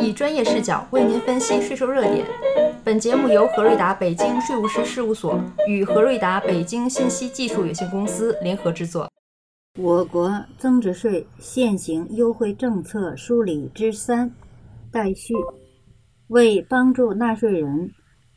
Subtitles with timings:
[0.00, 2.26] 以专业视角为您分析税收热点。
[2.82, 5.38] 本节目由何瑞达北京税务师事务所
[5.68, 9.08] 与何瑞达北京信息技术有限公司联合制作。
[9.78, 14.30] 我国增值税现行优惠政策梳理之三
[14.90, 15.34] 待续，
[16.28, 17.92] 为帮助纳税人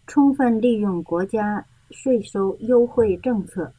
[0.05, 3.71] 充分利用国家税收优惠政策，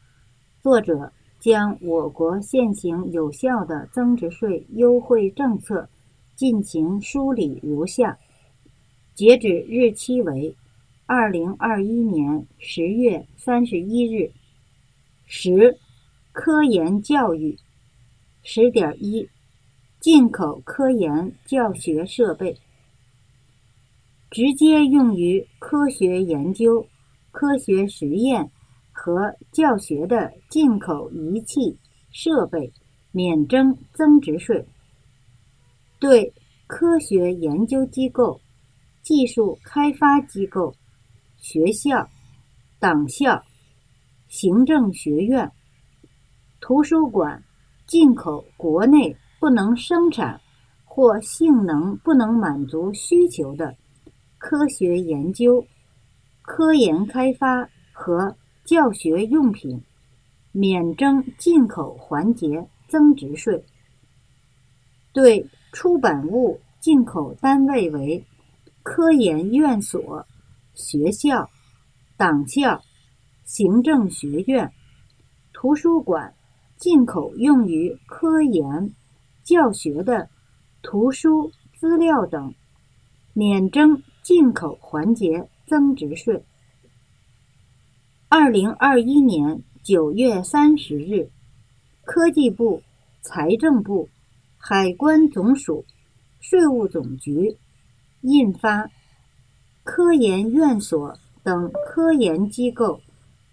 [0.62, 5.86] 作者将我国现行有效的增值税优惠政策
[6.34, 8.18] 进行梳理如下：
[9.14, 10.56] 截止日期为
[11.06, 14.30] 二零二一年十月三十一日。
[15.26, 15.78] 十。
[16.36, 17.56] 科研教育，
[18.42, 19.28] 十点一，
[20.00, 22.56] 进口科研教学设备，
[24.32, 26.84] 直接用于科学研究、
[27.30, 28.50] 科学实验
[28.90, 31.78] 和教学的进口仪器
[32.10, 32.72] 设备
[33.12, 34.66] 免征增值税。
[36.04, 36.30] 对
[36.66, 38.38] 科学研究机构、
[39.00, 40.74] 技术开发机构、
[41.38, 42.06] 学校、
[42.78, 43.42] 党校、
[44.28, 45.50] 行政学院。
[46.60, 47.42] 图书馆
[47.86, 50.38] 进口国内不能生产
[50.84, 53.74] 或性能不能满足需求的
[54.36, 55.66] 科学研究、
[56.42, 59.82] 科研开发和教学用品，
[60.52, 63.64] 免征进口环节增值税。
[65.14, 68.24] 对出版物进口单位为
[68.82, 70.24] 科研院所、
[70.72, 71.50] 学校、
[72.16, 72.80] 党校、
[73.44, 74.72] 行政学院、
[75.52, 76.34] 图书馆。
[76.76, 78.92] 进口用于科研、
[79.42, 80.28] 教学的
[80.82, 82.52] 图书资料等，
[83.32, 86.44] 免征进口环节增值税。
[88.28, 91.30] 二零二一年九月三十日，
[92.04, 92.82] 科技部、
[93.22, 94.08] 财政部、
[94.66, 95.84] 海关总署、
[96.40, 97.58] 税务总局
[98.22, 98.86] 印发
[99.82, 102.98] 《科研院所等科研机构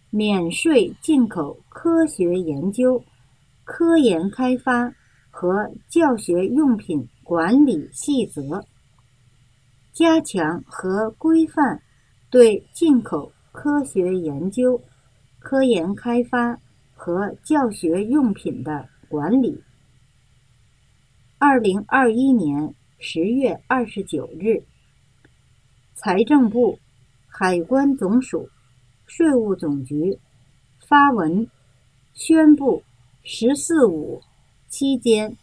[0.09, 2.97] 免税进口科学研究》。
[3.65, 4.93] 科研开发
[5.29, 8.63] 和教学用品管理细则，
[9.91, 11.81] 加强和规范
[12.29, 14.81] 对进口科学研究、
[15.39, 16.57] 科研开发
[16.95, 19.61] 和教学用品的管理。
[21.43, 24.63] 二零二一年十月二十九日，
[25.95, 26.77] 财政部、
[27.27, 28.47] 海关总署、
[29.07, 30.19] 税务总局
[30.87, 31.49] 发文
[32.13, 32.83] 宣布。
[33.25, 34.21] “十四五”
[34.69, 35.35] 期间，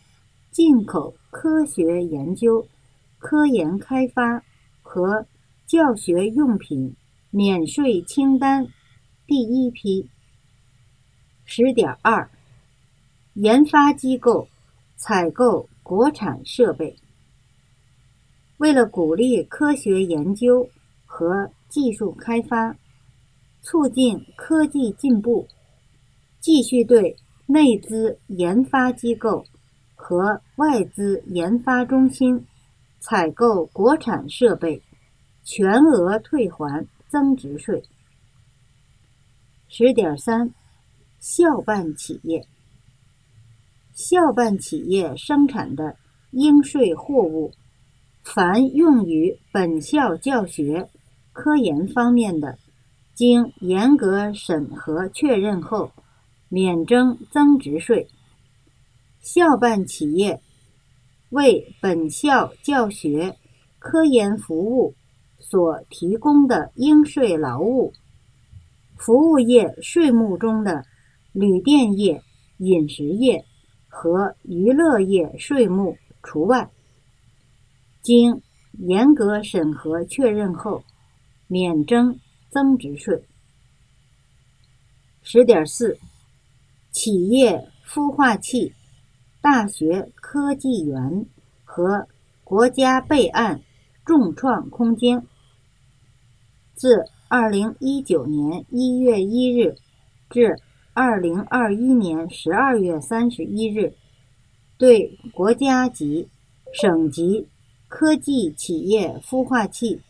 [0.52, 2.68] 进口科学研究、
[3.18, 4.44] 科研开发
[4.82, 5.26] 和
[5.66, 6.94] 教学用品
[7.32, 8.68] 免税清单
[9.26, 10.08] 第一批。
[11.44, 12.30] 十点二，
[13.34, 14.46] 研发机构
[14.94, 16.94] 采购国产设备。
[18.58, 20.68] 为了鼓励科学研究
[21.06, 22.76] 和技术开发，
[23.62, 25.48] 促进科技进步，
[26.40, 27.16] 继续对。
[27.50, 29.42] 内资研发机构
[29.94, 32.44] 和外资研发中心
[33.00, 34.82] 采购国产设备，
[35.44, 37.82] 全额退还增值税。
[39.66, 40.52] 十点三，
[41.20, 42.46] 校办企业，
[43.98, 45.96] 校办企业生产的
[46.30, 47.50] 应税货物，
[48.22, 50.88] 凡用于本校教学、
[51.32, 52.56] 科研方面的，
[53.16, 55.90] 经严格审核确认后。
[56.50, 58.08] 免征增值税。
[59.20, 60.40] 校办企业
[61.28, 63.36] 为本校教学、
[63.78, 64.94] 科研服务
[65.38, 67.92] 所提供的应税劳务，
[68.96, 70.86] 服务业税目中的
[71.34, 72.22] 旅店业、
[72.56, 73.44] 饮食业
[73.88, 76.70] 和娱乐业税目除外，
[78.02, 78.40] 经
[78.72, 80.84] 严格审核确认后，
[81.48, 83.24] 免征增值税。
[85.22, 85.98] 十点四。
[86.90, 88.72] 企业孵化器、
[89.40, 91.26] 大学科技园
[91.62, 92.08] 和
[92.42, 93.60] 国家备案
[94.04, 95.24] 众创空间，
[96.74, 99.76] 自二零一九年一月一日
[100.28, 100.58] 至
[100.98, 103.94] 二零二一年十二月三十一日，
[104.76, 106.28] 对国家级、
[106.72, 107.46] 省级
[107.86, 110.00] 科技企业孵化器、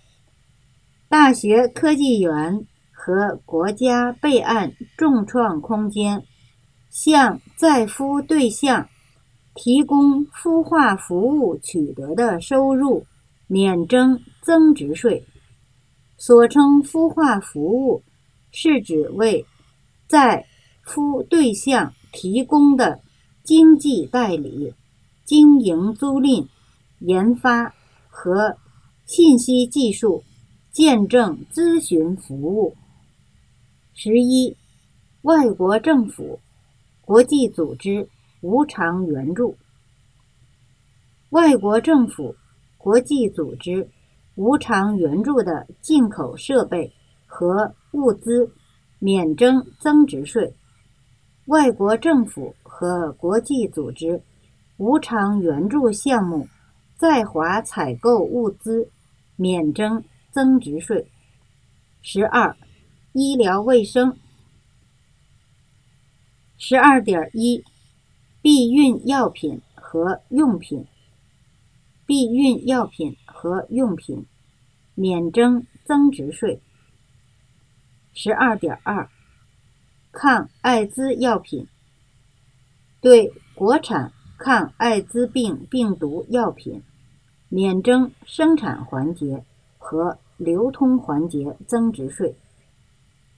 [1.07, 6.25] 大学科技园和国家备案众创空间。
[6.89, 8.89] 向在孵对象
[9.55, 13.05] 提供孵化服务取得的收入，
[13.47, 15.23] 免征增值税。
[16.17, 18.03] 所称孵化服务，
[18.51, 19.45] 是指为
[20.09, 20.47] 在
[20.89, 23.01] 服务对象提供的
[23.45, 24.73] 经济代理、
[25.25, 26.47] 经营租赁、
[27.01, 27.75] 研发
[28.09, 28.57] 和
[29.05, 30.25] 信息技术、
[30.73, 32.75] 见证咨询服务。
[33.93, 34.57] 十一，
[35.23, 36.41] 外国政府、
[37.03, 38.09] 国际组织
[38.41, 39.59] 无偿援助。
[41.29, 42.35] 外国政府、
[42.79, 43.91] 国际组织
[44.37, 46.91] 无偿援助的进口设备
[47.27, 48.51] 和物资
[48.99, 50.55] 免征增值税。
[51.49, 54.21] 外国政府和国际组织
[54.77, 56.47] 无偿援助项目
[56.95, 58.91] 在华采购物资
[59.35, 61.11] 免征增值税。
[62.03, 62.55] 十二，
[63.15, 64.15] 医疗卫生。
[66.59, 67.65] 十二点一，
[68.43, 70.87] 避孕药品和用品。
[72.05, 74.27] 避孕药品和用品
[74.95, 76.61] 免征增值税。
[78.13, 79.09] 十二点二，
[80.21, 81.69] 抗艾滋药品
[83.01, 86.83] 对国产抗艾滋病病毒药品
[87.49, 89.45] 免征生产环节
[89.79, 92.35] 和流通环节增值税。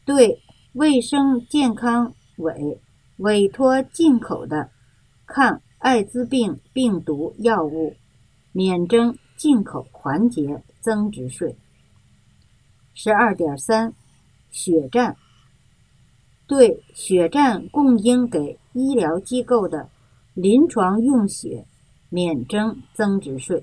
[0.07, 0.41] 对
[0.73, 2.81] 卫生健康委
[3.19, 4.71] 委托进口的
[5.27, 7.95] 抗艾滋病病毒药物。
[8.53, 11.55] 免征进口环节增值税。
[12.95, 13.93] 十二点三，
[14.51, 15.17] 血战
[16.51, 19.89] 对血站供应给医疗机构的
[20.35, 21.65] 临床用血
[22.09, 23.63] 免征增值税。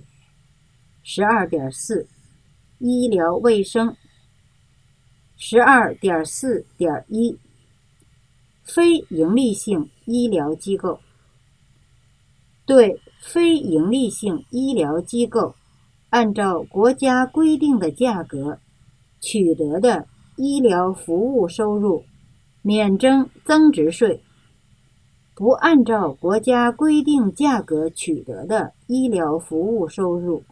[1.04, 2.08] 十二点四，
[2.80, 3.94] 医疗卫生。
[5.36, 7.38] 十二点四点一，
[8.64, 11.02] 非营利性医疗机构
[12.66, 13.02] 对。
[13.20, 15.56] 非营利性医疗机构
[16.12, 18.60] 按照国家规定的价格
[19.20, 20.08] 取得的
[20.38, 22.06] 医疗服务收入，
[22.68, 24.20] 免征增值税；
[25.34, 30.44] 不按照国家规定价格取得的医疗服务收入，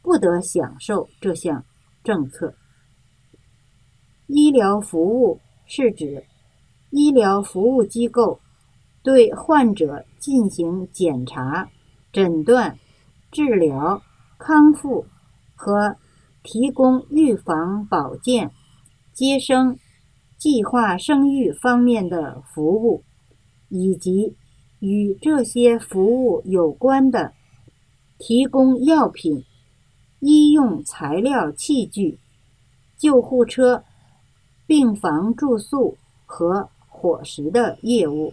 [0.00, 1.64] 不得享受这项
[2.04, 2.54] 政策。
[4.28, 6.22] 医疗服务是指
[6.90, 8.38] 医疗服务机构
[9.02, 11.68] 对患者进行检查。
[12.12, 12.78] 诊断、
[13.32, 14.00] 治疗、
[14.38, 15.06] 康复
[15.56, 15.96] 和
[16.44, 18.52] 提供预防、保健、
[19.12, 19.76] 接生、
[20.38, 23.02] 计划生育方面的服务，
[23.68, 24.36] 以及
[24.78, 27.32] 与这些服务有关的
[28.18, 29.44] 提供药品、
[30.20, 32.18] 医用材料、器具、
[32.96, 33.84] 救护车、
[34.66, 38.32] 病房住宿和伙食的业务，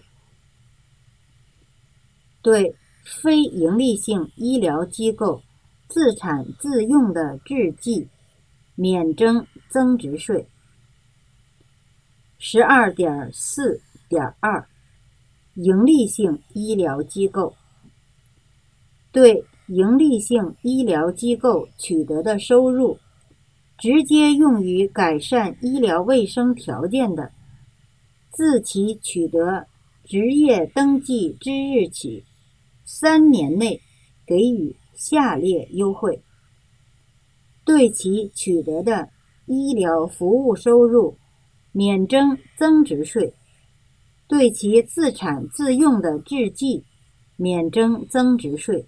[2.41, 2.75] 对。
[3.21, 5.43] 非营利性医疗机构
[5.87, 8.07] 自产自用的制剂
[8.73, 10.47] 免征增值税。
[12.37, 14.67] 十二点四点二，
[15.55, 17.55] 营利性医疗机构
[19.11, 22.99] 对营利性医疗机构取得的收入，
[23.77, 27.31] 直接用于改善医疗卫生条件的，
[28.31, 29.65] 自其取得
[30.03, 32.25] 执业登记之日起。
[32.83, 33.81] 三年内
[34.27, 36.21] 给予下列优惠：
[37.65, 39.09] 对其取得的
[39.47, 41.17] 医疗服务收入
[41.75, 43.33] 免征增值税；
[44.29, 46.85] 对其自产自用的制剂
[47.35, 48.87] 免征增值税。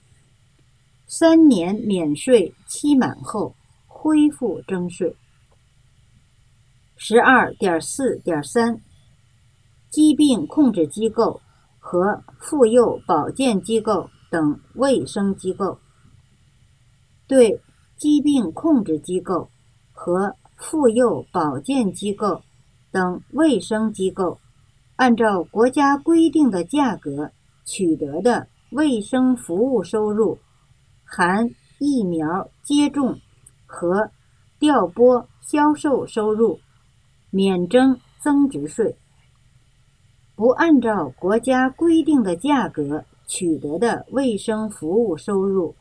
[1.06, 3.54] 三年免税期满后
[3.86, 5.14] 恢复征税。
[6.96, 8.80] 十二点四点三，
[9.90, 11.42] 疾病控制机构。
[11.90, 15.80] 和妇幼保健机构等卫生机构，
[17.30, 17.62] 对
[17.96, 19.50] 疾病控制机构
[19.94, 22.42] 和妇幼保健机构
[22.98, 24.40] 等卫生机构
[24.96, 27.30] 按照国家规定的价格
[27.64, 30.40] 取得的卫生服务收入
[31.06, 33.20] （含疫苗接种
[33.68, 34.10] 和
[34.58, 36.60] 调拨销售收入）
[37.30, 38.98] 免征增值税。
[40.36, 45.76] 不按照国家规定的价格取得的卫生服务收入，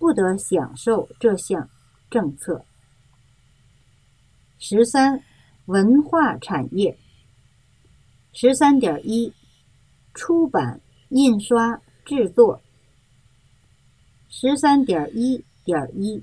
[0.00, 1.68] 不得享受这项
[2.10, 2.64] 政策。
[4.58, 5.22] 十三，
[5.66, 6.96] 文化产业。
[8.32, 9.32] 十三点一，
[10.14, 12.60] 出版、印刷、制作。
[14.28, 16.22] 十三点一点一，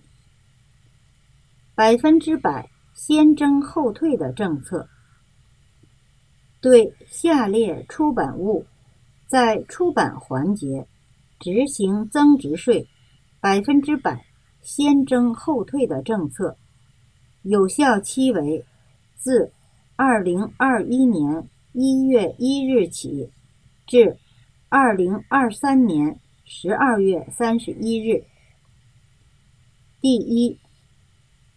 [1.75, 4.87] 百分之百先征后退的政策。
[6.61, 8.65] 对下列出版物，
[9.27, 10.87] 在出版环节
[11.39, 12.87] 执行增值税
[13.41, 14.25] 百分之百
[14.61, 16.55] 先征后退的政策，
[17.41, 18.63] 有效期为
[19.15, 19.51] 自
[19.95, 23.31] 二零二一年一月一日起
[23.87, 24.17] 至
[24.69, 28.25] 二零二三年十二月三十一日。
[30.01, 30.59] 第一，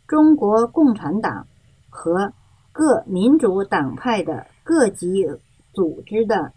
[0.06, 1.48] 中国共产党
[1.88, 2.32] 和
[2.70, 5.24] 各民主党派的各级
[5.72, 6.52] 组织的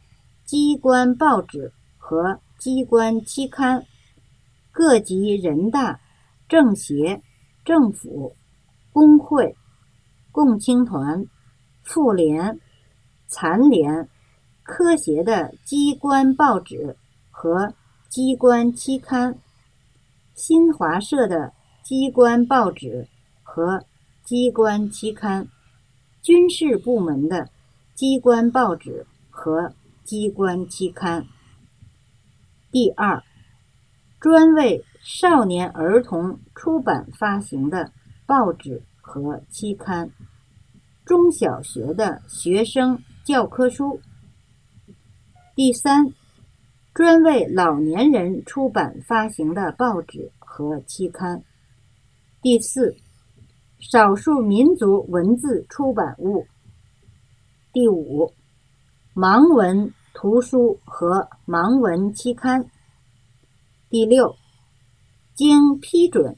[0.46, 3.86] 机关报纸和机关期刊，
[4.72, 6.00] 各级人大、
[6.48, 7.22] 政协、
[7.65, 8.36] 政府、
[8.91, 9.56] 工会、
[10.39, 11.27] 共青团、
[11.84, 12.62] 妇联、
[13.27, 14.08] 残联、
[14.63, 16.96] 科协的机关报纸
[17.29, 17.74] 和
[18.08, 19.38] 机关期刊，
[20.36, 21.51] 新华社的
[21.84, 23.10] 机关报纸。
[23.51, 23.84] 和
[24.24, 25.48] 机关期刊、
[26.22, 27.50] 军事部门的
[27.96, 31.25] 机关报纸和机关期刊。
[32.72, 33.24] 第二，
[34.19, 37.91] 专为少年儿童出版发行的
[38.27, 40.12] 报纸和期刊，
[41.10, 44.00] 中小学的学生教科书。
[45.56, 46.06] 第三，
[46.94, 51.44] 专为老年人出版发行的报纸和期刊。
[52.44, 52.96] 第四。
[53.80, 56.46] 少数民族文字出版物。
[57.72, 58.32] 第五，
[59.16, 62.70] 盲文图书和盲文期刊。
[63.89, 64.36] 第六，
[65.34, 66.38] 经批准，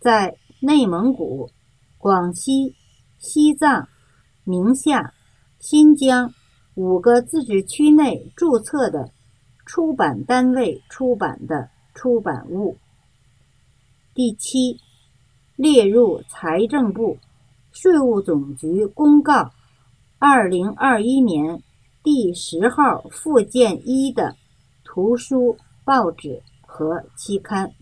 [0.00, 1.48] 在内蒙古、
[1.96, 2.74] 广西、
[3.18, 3.88] 西藏、
[4.50, 5.14] 宁夏、
[5.58, 6.34] 新疆
[6.74, 9.10] 五个自治区内注册的
[9.64, 12.76] 出版单位出版的出版物。
[14.14, 14.80] 第七。
[15.60, 17.18] 列入财政部、
[17.70, 19.52] 税务总局公告
[20.18, 21.62] 二零二一年
[22.02, 24.34] 第十号附件一的
[24.84, 27.74] 图书、报纸和期刊。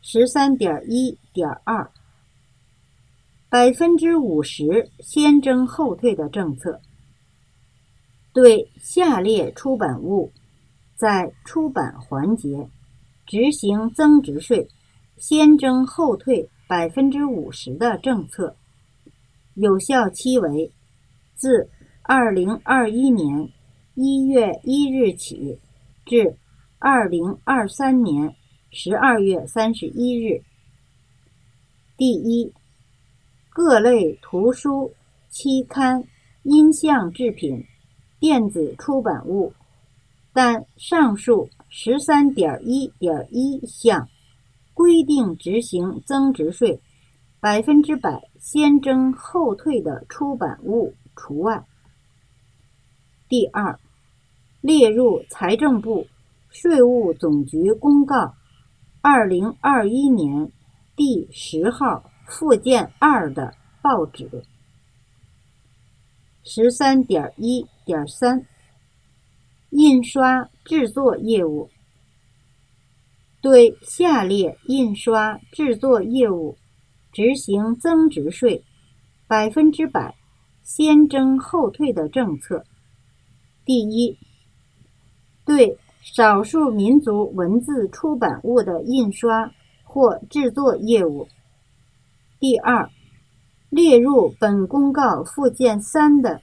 [0.00, 1.88] 十三点一点二，
[3.52, 6.80] 百分之五十先征后退的政策，
[8.32, 10.32] 对下列出版物
[10.96, 12.66] 在出版环节
[13.26, 14.66] 执行增值税。
[15.18, 18.56] 先征后退百分之五十的政策，
[19.52, 20.72] 有效期为
[21.34, 21.68] 自
[22.00, 23.50] 二零二一年
[23.94, 25.58] 一月一日起
[26.06, 26.38] 至
[26.78, 28.34] 二零二三年
[28.70, 30.42] 十二月三十一日。
[31.98, 32.50] 第一，
[33.54, 34.92] 各类图书、
[35.28, 36.04] 期刊、
[36.42, 37.64] 音像制品、
[38.18, 39.52] 电子出版物，
[40.32, 44.08] 但上述十三点一点一项。
[44.74, 46.80] 规定执行增值税
[47.40, 51.66] 百分之百先征后退的出版物除外。
[53.28, 53.78] 第二，
[54.62, 56.06] 列入财政部、
[56.48, 58.34] 税务总局公告
[59.02, 60.50] 二零二一年
[60.96, 64.44] 第十号附件二的报纸。
[66.44, 68.46] 十三点一点三，
[69.70, 71.70] 印刷制作业务。
[73.40, 76.56] 对下列印刷制作业务
[77.12, 78.62] 执行增值税
[79.26, 80.14] 百分之百
[80.62, 82.64] 先征后退的政策：
[83.64, 84.16] 第一，
[85.44, 89.52] 对少数民族文字出版物的印刷
[89.82, 91.26] 或制作业务；
[92.42, 92.90] 第二，
[93.70, 96.42] 列入本公告附件三的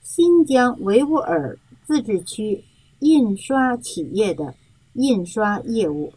[0.00, 2.62] 新疆维吾尔自治区
[3.00, 4.54] 印刷企业的
[4.92, 6.12] 印刷业务。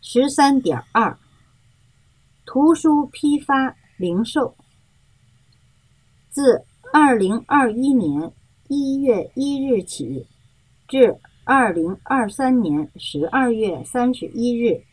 [0.00, 1.18] 十三点二，
[2.44, 4.54] 图书批发零售，
[6.30, 8.32] 自二零二一年
[8.68, 10.28] 一月一日起
[10.86, 14.84] 至二零二三年十二月三十一日，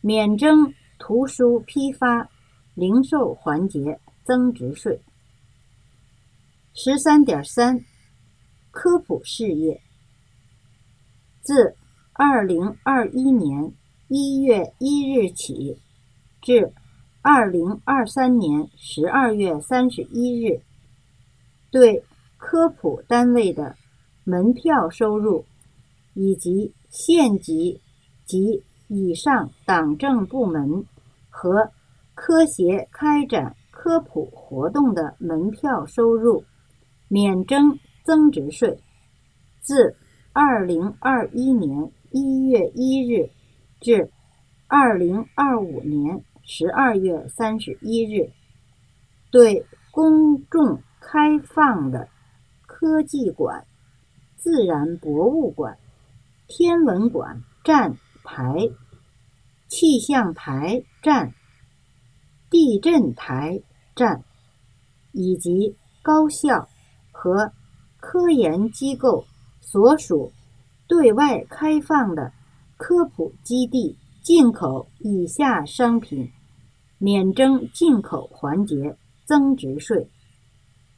[0.00, 2.30] 免征图书批发
[2.74, 5.00] 零售环节增值税。
[6.74, 7.84] 十三点三，
[8.70, 9.80] 科普事业，
[11.40, 11.74] 自
[12.12, 13.72] 二零二一年。
[14.12, 15.78] 一月一日起
[16.42, 16.72] 至
[17.22, 20.62] 二零二三年十二月三十一日，
[21.70, 22.02] 对
[22.36, 23.76] 科普单位的
[24.24, 25.44] 门票收入
[26.14, 27.80] 以及县级
[28.26, 30.84] 及以上党政部门
[31.40, 31.70] 和
[32.14, 36.44] 科协开展科普活动的门票收入，
[37.08, 38.78] 免征增值税。
[39.58, 39.96] 自
[40.34, 43.30] 二零二一年一月一日。
[43.80, 44.10] 至
[44.68, 48.30] 二零二五年十二月三十一日，
[49.30, 52.06] 对公众开放的
[52.66, 53.64] 科技馆、
[54.36, 55.78] 自然博物馆、
[56.46, 58.68] 天文馆站台、
[59.68, 61.34] 气象台站、
[62.50, 63.60] 地震台
[63.94, 64.24] 站
[65.12, 66.68] 以及高校
[67.12, 67.52] 和
[67.98, 69.24] 科研机构
[69.60, 70.32] 所属
[70.86, 72.32] 对外开放的。
[72.82, 76.32] 科普基地进口以下商品，
[76.96, 80.08] 免征进口环节增值税。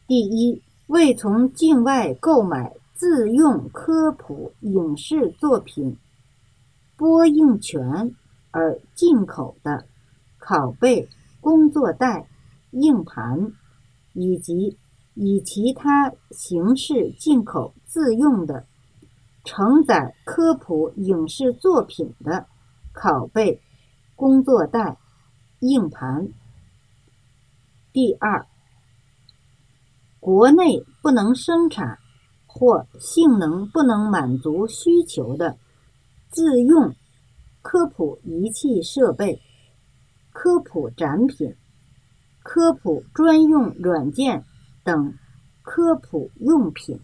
[0.06, 5.96] 第一，为从境外购买自用科普影视作品
[6.96, 8.14] 播映权
[8.52, 9.84] 而进口的
[10.44, 11.08] 拷贝、
[11.40, 12.26] 工作带、
[12.72, 13.52] 硬盘，
[14.12, 14.76] 以及
[15.14, 18.66] 以其他形式进口自用的
[19.44, 22.46] 承载科普影视作品的
[22.92, 23.60] 拷贝、
[24.16, 24.98] 工作带、
[25.60, 26.28] 硬盘。
[27.92, 28.46] 第二，
[30.18, 31.98] 国内不能生产
[32.46, 35.56] 或性能不能满足需求的
[36.30, 36.94] 自用
[37.60, 39.40] 科普仪器设备、
[40.32, 41.54] 科普展品、
[42.42, 44.44] 科普专用软件
[44.82, 45.14] 等
[45.62, 46.98] 科普用品。